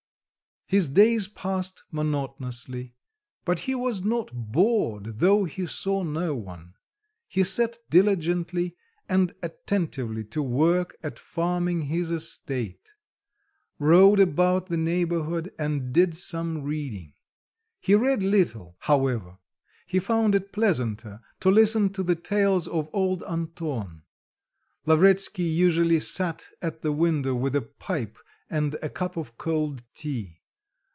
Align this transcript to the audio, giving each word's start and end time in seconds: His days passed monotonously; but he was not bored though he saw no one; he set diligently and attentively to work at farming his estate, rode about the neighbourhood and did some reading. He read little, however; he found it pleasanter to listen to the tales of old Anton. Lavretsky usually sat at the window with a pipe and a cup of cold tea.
His 0.65 0.87
days 0.87 1.27
passed 1.27 1.83
monotonously; 1.91 2.95
but 3.43 3.59
he 3.59 3.75
was 3.75 4.05
not 4.05 4.29
bored 4.33 5.19
though 5.19 5.43
he 5.43 5.65
saw 5.65 6.01
no 6.01 6.33
one; 6.33 6.75
he 7.27 7.43
set 7.43 7.77
diligently 7.89 8.77
and 9.09 9.35
attentively 9.43 10.23
to 10.23 10.41
work 10.41 10.95
at 11.03 11.19
farming 11.19 11.81
his 11.87 12.09
estate, 12.09 12.91
rode 13.79 14.21
about 14.21 14.67
the 14.67 14.77
neighbourhood 14.77 15.51
and 15.59 15.91
did 15.91 16.15
some 16.15 16.63
reading. 16.63 17.15
He 17.81 17.93
read 17.95 18.23
little, 18.23 18.77
however; 18.79 19.39
he 19.85 19.99
found 19.99 20.35
it 20.35 20.53
pleasanter 20.53 21.19
to 21.41 21.51
listen 21.51 21.89
to 21.89 22.01
the 22.01 22.15
tales 22.15 22.65
of 22.69 22.89
old 22.93 23.23
Anton. 23.23 24.03
Lavretsky 24.85 25.43
usually 25.43 25.99
sat 25.99 26.47
at 26.61 26.81
the 26.81 26.93
window 26.93 27.35
with 27.35 27.57
a 27.57 27.61
pipe 27.61 28.17
and 28.49 28.75
a 28.75 28.87
cup 28.87 29.17
of 29.17 29.37
cold 29.37 29.83
tea. 29.93 30.37